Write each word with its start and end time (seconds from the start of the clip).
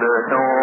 the 0.00 0.30
door. 0.30 0.59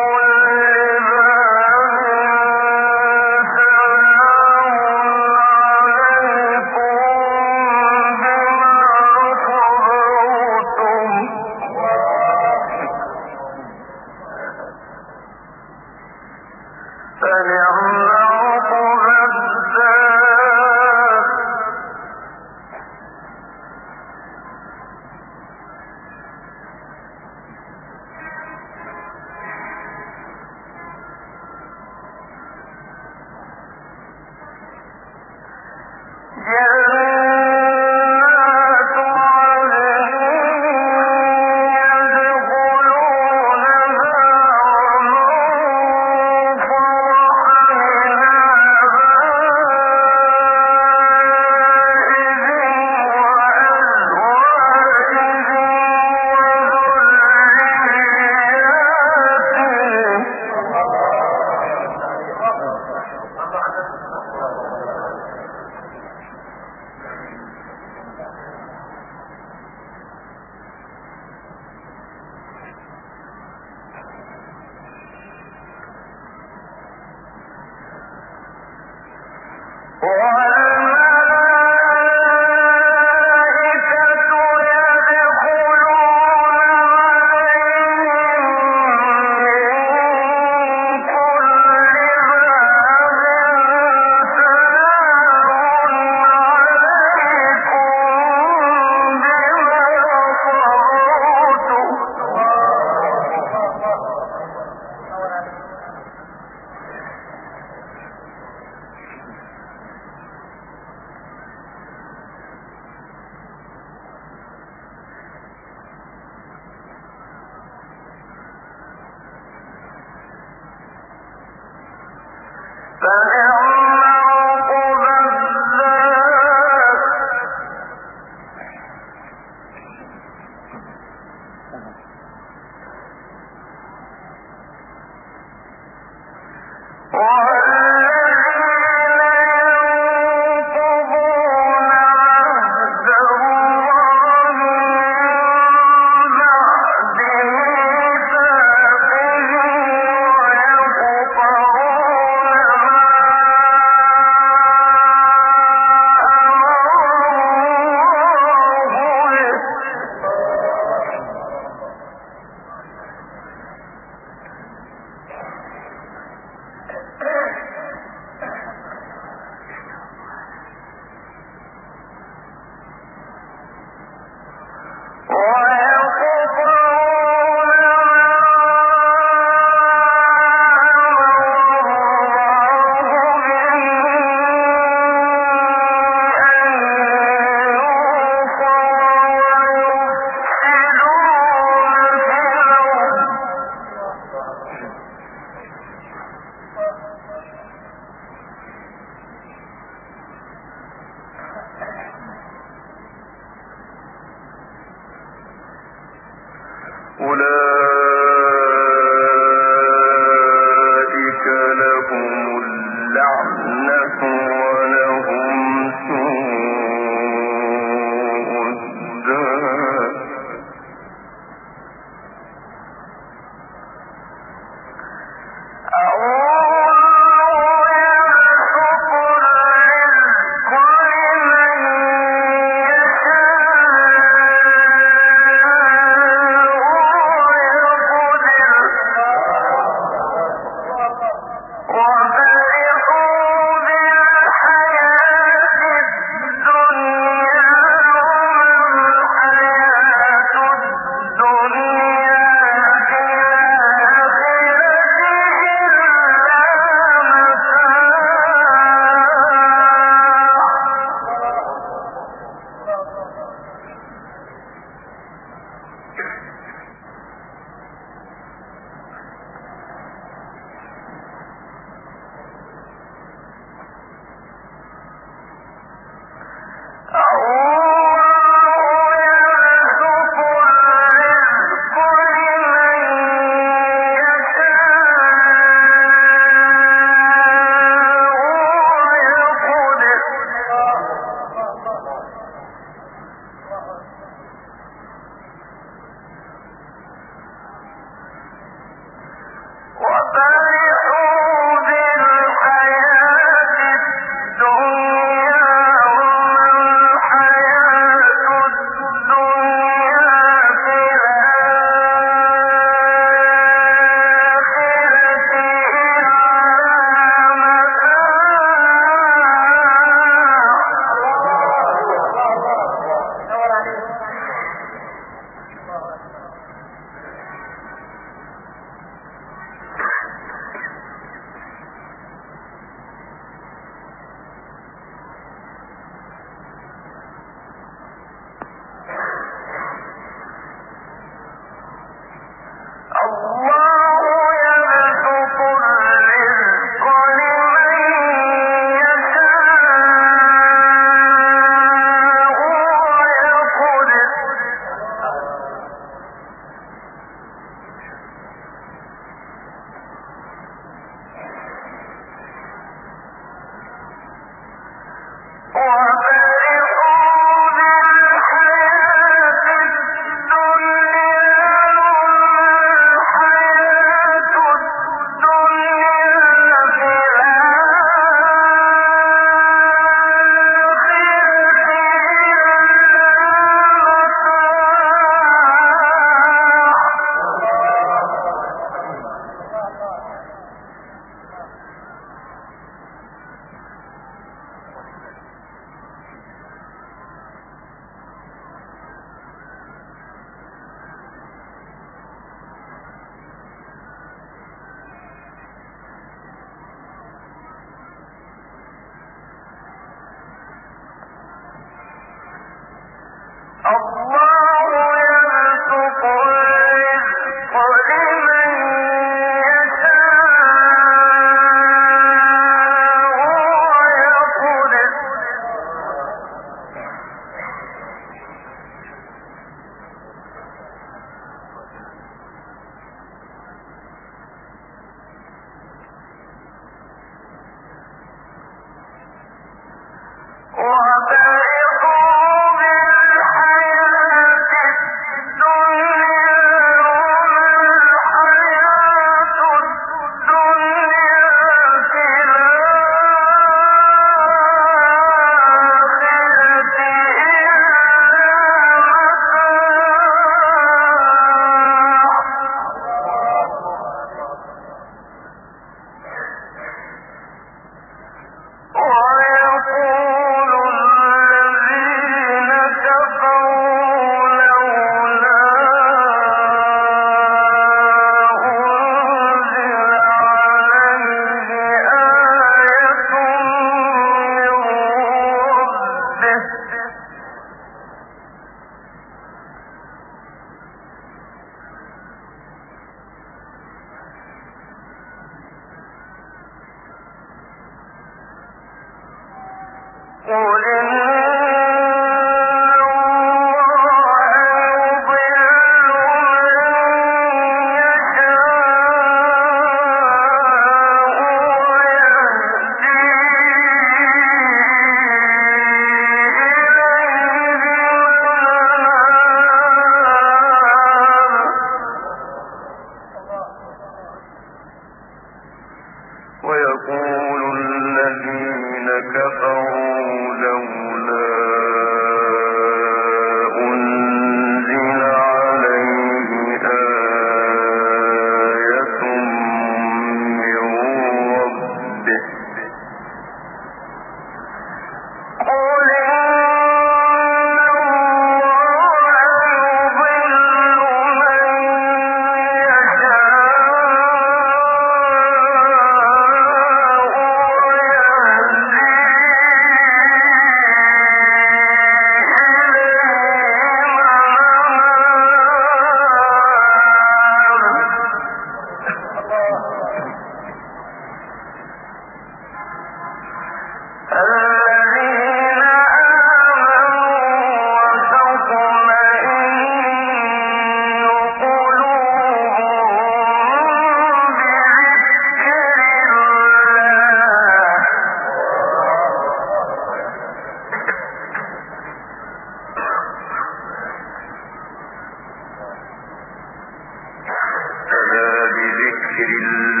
الذين 598.90 600.00